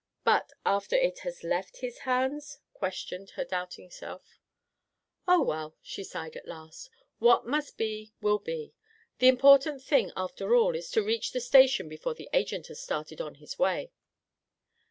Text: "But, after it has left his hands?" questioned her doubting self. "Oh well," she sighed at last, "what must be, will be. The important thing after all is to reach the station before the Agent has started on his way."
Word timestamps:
"But, 0.23 0.53
after 0.65 0.95
it 0.95 1.19
has 1.19 1.43
left 1.43 1.77
his 1.77 1.99
hands?" 1.99 2.57
questioned 2.73 3.29
her 3.35 3.45
doubting 3.45 3.91
self. 3.91 4.39
"Oh 5.27 5.43
well," 5.43 5.75
she 5.79 6.03
sighed 6.03 6.35
at 6.35 6.47
last, 6.47 6.89
"what 7.19 7.45
must 7.45 7.77
be, 7.77 8.11
will 8.19 8.39
be. 8.39 8.73
The 9.19 9.27
important 9.27 9.83
thing 9.83 10.11
after 10.15 10.55
all 10.55 10.73
is 10.73 10.89
to 10.93 11.03
reach 11.03 11.33
the 11.33 11.39
station 11.39 11.87
before 11.87 12.15
the 12.15 12.31
Agent 12.33 12.65
has 12.65 12.81
started 12.81 13.21
on 13.21 13.35
his 13.35 13.59
way." 13.59 13.91